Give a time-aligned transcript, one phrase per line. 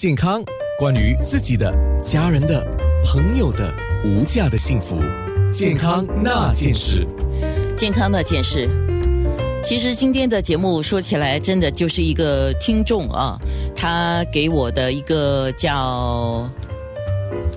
[0.00, 0.42] 健康，
[0.78, 1.70] 关于自己的、
[2.02, 2.66] 家人的、
[3.04, 3.70] 朋友的
[4.02, 4.96] 无价的幸福，
[5.52, 7.06] 健康那件事。
[7.76, 8.66] 健康那件事，
[9.62, 13.38] 其实今天的节目说起来，真的就是一个听众啊，
[13.76, 16.48] 他给我的一个叫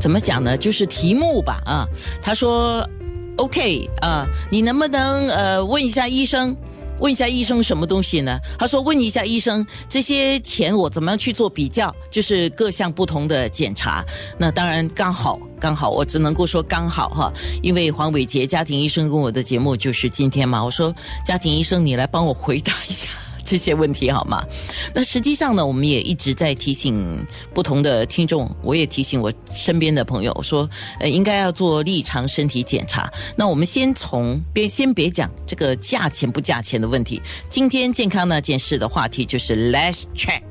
[0.00, 0.56] 怎么讲呢？
[0.56, 1.86] 就是题目吧啊，
[2.20, 2.84] 他说
[3.36, 6.56] OK 啊，你能不能呃问一下医生？
[7.02, 8.38] 问一下医生什么东西呢？
[8.56, 11.92] 他说问一下医生，这些钱我怎么样去做比较？
[12.08, 14.04] 就是各项不同的检查。
[14.38, 20.64] 那当然刚好刚好，我只能够说刚好哈，因为黄伟杰家庭医生跟我的节目就是今天嘛。
[20.64, 20.94] 我说
[21.26, 23.08] 家庭医生，你来帮我回答一下。
[23.44, 24.42] 这些问题好吗？
[24.94, 30.68] 那实际上呢，我们也一直在提醒不同的听众，我也提醒我身边的朋友说，
[31.00, 33.10] 呃，应该要做立场身体检查。
[33.36, 37.20] 那我们先从别先别讲这个价钱不价钱的问题。
[37.48, 40.42] 今天健康那件事的话题就是 Let's check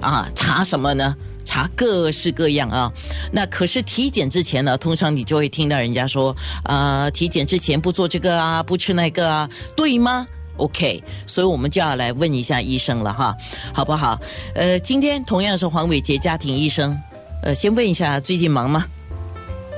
[0.00, 1.16] 啊，查什么呢？
[1.44, 2.92] 查各式各样啊。
[3.32, 6.34] 那可是体检之前呢，通常你就会听到人家说，
[6.64, 10.26] 呃，体检之前不做这个啊，不吃那个啊，对吗
[10.58, 13.36] ？OK，所以我们就要来问一下医生了哈，
[13.74, 14.18] 好不好？
[14.54, 16.96] 呃，今天同样是黄伟杰家庭医生，
[17.42, 18.84] 呃，先问一下，最近忙吗？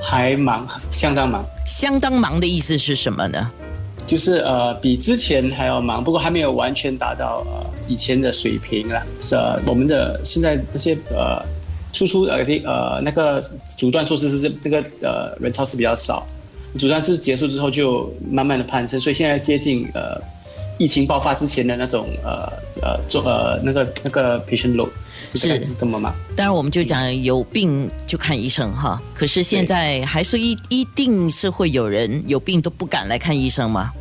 [0.03, 1.43] 还忙，相当忙。
[1.65, 3.51] 相当忙的意思是什么呢？
[4.05, 9.01] 就是呃，比之前还要忙，不过还没有完全达到呃以前的水平啦。
[9.19, 11.43] 是我们的现在那些呃，
[11.91, 13.41] 输出呃的呃那个
[13.75, 16.27] 阻断措施是那个呃人超是比较少，
[16.77, 20.21] 阻断措施结束之后就慢慢的攀升，所以现在接近呃。
[20.77, 24.89] 疫情爆发之前的那种呃呃做呃那个那个 patient load
[25.29, 26.13] 是是这么吗？
[26.35, 29.01] 当然我们就讲有病就看医生哈。
[29.13, 33.91] 可是现在还是一一定是会有人有病都不敢来看医生吗？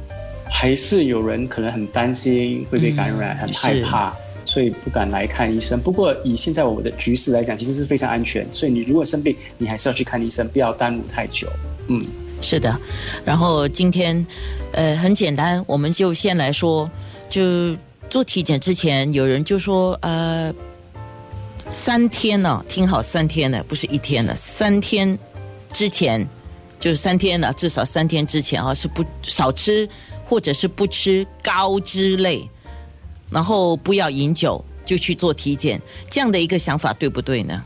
[0.51, 4.13] 还是有人可能很担心会被感染，很害怕，
[4.45, 5.81] 所以不敢来看医生。
[5.81, 8.47] 不过以现在我们的局势来讲，其实是非常安全。
[8.53, 11.49] 所以你如果生病，你还是要去看医生，不要耽误太久。
[11.89, 12.01] 嗯。
[12.45, 12.79] 是的，
[13.25, 14.25] 然后今天，
[14.73, 16.89] 呃，很简单，我们就先来说，
[17.31, 17.75] 就
[18.11, 20.53] 做体检之前，有人就说，呃，
[21.73, 25.19] 三天呢，听好，三天呢，不是一天了，三天
[25.73, 26.29] 之前
[26.79, 29.89] 就是三天了，至少三天之前啊，是不少吃
[30.29, 32.47] 或者是不吃高脂类，
[33.31, 35.81] 然后不要饮酒，就去做体检，
[36.11, 37.65] 这样的一个想法对不对呢？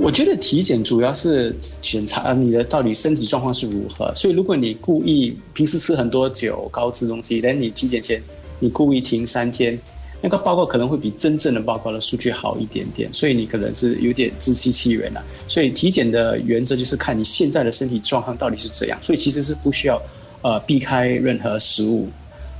[0.00, 8.20] 我觉得体检主要是检查你的到底身体状况是如何，所以如果你故意平时吃很多酒、高脂东西，但你体检前
[8.58, 9.78] 你故意停三天，
[10.22, 15.22] 那个报告可能会比真正的报告的数据好一点点，所以你可能是有点自欺欺人了。
[15.46, 20.00] 所以体检的原则就是看你现在的身体状况到底是怎样，所以其实是不需要
[20.40, 22.08] 呃避开任何食物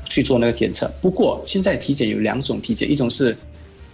[0.05, 0.93] 去做那个检测。
[1.01, 3.35] 不过现在体检有两种体检，一种是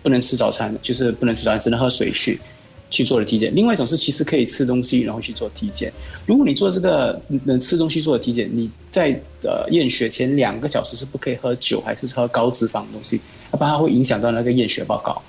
[0.02, 2.40] 不能吃早餐，就是不能吃早餐，只能喝水去。
[2.88, 5.92] 去做的体检，另外一种是其实可以吃东西，然后去做体检。
[6.24, 9.10] 如果你做这个能吃东西做的体检，你在
[9.42, 13.20] 呃验血前两个小时是不可以喝酒，还是喝高脂肪的东西，
[13.52, 15.20] 要不然它会影响到那个验血报告。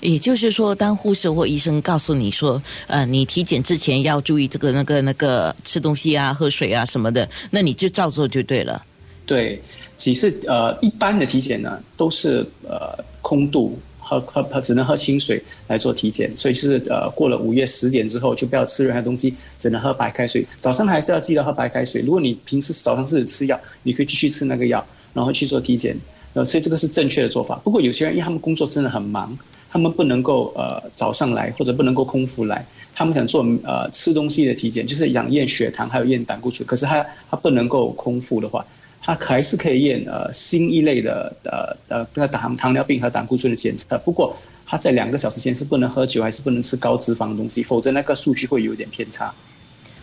[0.00, 8.84] 也就是说，当护士或医生告诉你说，呃，你体检之前要注意这个、那个、那个吃东西啊、喝水啊什么的，那你就照做就对了。
[9.26, 9.60] 对，
[9.96, 13.78] 只是呃，一般的体检呢，都是呃空肚。
[14.04, 20.46] 喝喝喝，只能喝清水来做体检，所以是呃，过了午夜十点之后就不要吃任何东西，只能喝白开水。
[20.60, 22.02] 早上还是要记得喝白开水。
[22.02, 25.96] 如果你平时早上自己吃药，你可以继续吃那个药，然后去做体检。
[26.34, 27.58] 呃，所以这个是正确的做法。
[27.64, 29.36] 不过有些人因为他们工作真的很忙，
[29.70, 38.64] 他们不能够呃早上来或者不能够空腹来，他们想做呃吃东西的体检，就是养验血糖还有验胆固醇，可是他他不能够空腹的话。
[39.06, 44.34] 它还是可以验呃新一类的呃呃那个糖糖尿病和胆固醇的检测，不过
[44.64, 49.30] 它在两个小时前是不能喝酒，还是不能吃高脂肪的东西，否则那个数据会有点偏差。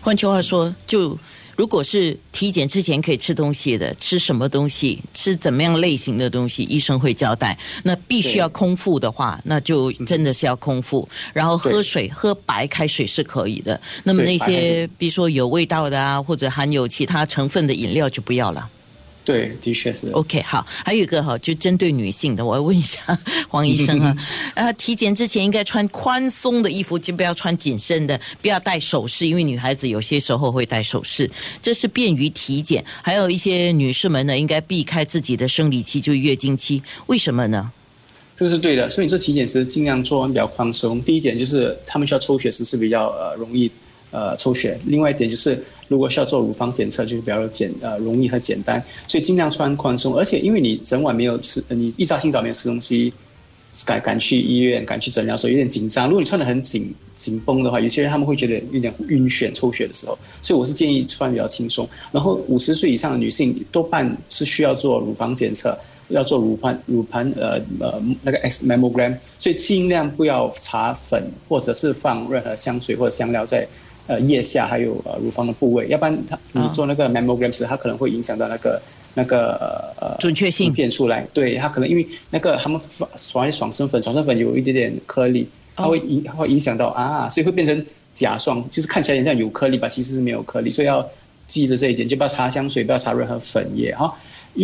[0.01, 1.17] 换句话说，就
[1.55, 7.57] 如果是体检之前可以吃东西的，吃什么东西，吃怎么样类型的东西，医生会交代。
[7.83, 13.79] 那必须要空腹的话，那就真的是要空腹，然后喝水，喝白开水是可以的。
[14.03, 18.69] 那么那些比如说有味道的啊，或者含有其他成分的饮料就不要了。
[19.23, 20.09] 对，的确是。
[20.09, 22.99] OK，好，还有一个哈，就针对女性的，我要问一下
[23.47, 24.17] 黄医生啊，
[24.55, 31.29] 呃，体检之前应该穿宽松的衣服，就不要穿紧身的，不要戴首饰，因为女孩子有些时候会戴首饰，
[31.61, 32.83] 这是便于体检。
[33.03, 37.71] 还有一些女士们呢，应该避开自己的生理期，就月经期，为什么呢？
[38.35, 40.99] 这个是对的，所以你做体检时尽量做完比较宽松。
[41.03, 43.69] 第一点就是他们需要抽血时是比较呃容易
[44.09, 45.63] 呃抽血，另外一点就是。
[45.91, 50.15] 如果需要做乳房检测，就是比较简呃容易和简单，所以尽量穿宽松。
[50.15, 53.13] 而且因为你整晚没有吃，你一早清早没有吃东西，
[53.85, 56.07] 赶赶去医院、赶去诊疗的时候有点紧张。
[56.07, 61.85] 如果你穿的很紧紧绷的话，有些人他们会觉得有点晕眩、抽血的时候，所以我是建议穿比较轻松。
[62.09, 65.77] 然后五十岁以上的女性多半是需要做乳房检测，
[66.07, 73.67] 要做乳盘乳盘呃呃那个 X mammogram，所以尽量不要擦粉或者是放任何香水或者香料在
[74.11, 78.81] 呃腋下还有呃乳房的部位，要不然它你做那个 mammogram 时，它可能会影响到那个。
[79.13, 87.85] 那个呃准确性片出来，对它可能因为那个他们爽爽爽身粉，爽身粉有一点点颗粒，它会影它会影响到啊，所以会变成
[88.15, 91.05] 假爽，就是看起来像有颗粒吧，其实是没有颗粒，所以要
[91.45, 94.15] 记着这一点，就不要擦香水，不要擦任何粉液哈。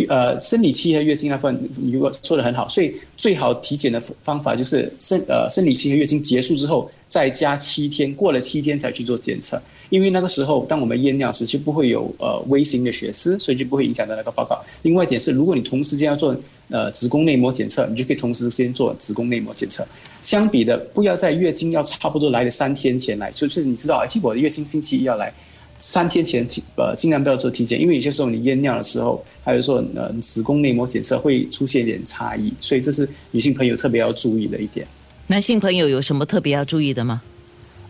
[0.06, 1.58] 呃，生理期和月经那份
[1.90, 9.58] 如果做的很好，所以最好体检的方法就是生呃生理期和月经结束之后再加七天，过了七天才去做检测，
[9.88, 14.62] 因为那个时候当我们验尿时就不会有呃微型的血丝，所以就不会影响到那个报告。
[14.82, 16.36] 另外一点是，如果你同时间要做
[16.68, 19.86] 呃子宫内膜检测，你就可以同时间做子宫内膜检测。
[20.20, 25.32] 相比的，不要在月经要差不多来的三天前来，就是你知道，哎，我的月经星期一要来。
[25.78, 34.86] 三天前体呃尽量不要做体检，因为有些时候你验尿的时候，还有说呃子宫内膜检测会出现一点差异，所以这是女性朋友特别要注意的一点。
[35.28, 37.22] 男性朋友有什么特别要注意的吗？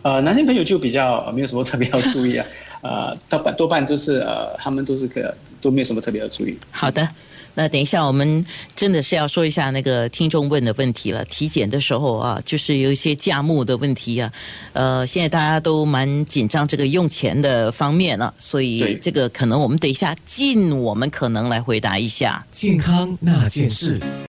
[0.01, 2.45] 呃， 男性朋友就比较没有什么特别要注意啊，
[2.81, 6.57] 呃，多半多半都是呃他们都是个都没有什么特别要注意。
[6.71, 7.07] 好的。
[7.55, 11.25] 那等一下，我们真的是要说一下那个听众问的问题了。
[11.25, 14.31] 体检的时候啊，就是有一些价目的问题啊。
[14.73, 22.45] 呃，现在大家都蛮紧张这个用钱的方面了，所以这个可能我们等一下尽我们可能来回答一下。
[22.51, 23.99] 健康那件事。